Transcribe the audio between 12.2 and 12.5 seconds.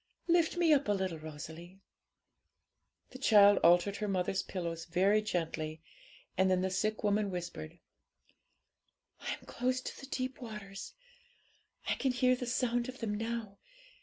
the